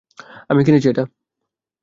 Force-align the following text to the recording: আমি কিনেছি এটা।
আমি 0.49 0.61
কিনেছি 0.63 0.87
এটা। 0.89 1.03